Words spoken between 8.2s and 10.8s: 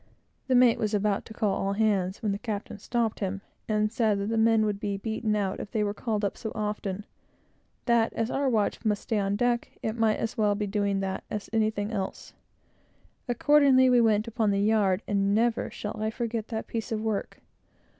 our watch must stay on deck, it might as well be